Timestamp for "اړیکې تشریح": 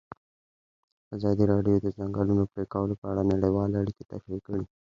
3.81-4.41